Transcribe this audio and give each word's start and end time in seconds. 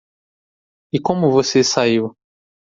E 0.91 0.99
como 0.99 1.29
você 1.29 1.63
saiu? 1.63 2.17